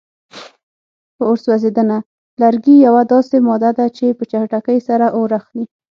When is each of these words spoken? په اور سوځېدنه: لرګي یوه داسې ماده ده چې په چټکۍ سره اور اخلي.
په 1.15 1.23
اور 1.27 1.37
سوځېدنه: 1.45 1.97
لرګي 2.41 2.75
یوه 2.87 3.01
داسې 3.13 3.37
ماده 3.47 3.71
ده 3.77 3.85
چې 3.97 4.05
په 4.17 4.23
چټکۍ 4.31 4.79
سره 4.87 5.05
اور 5.17 5.29
اخلي. 5.39 5.63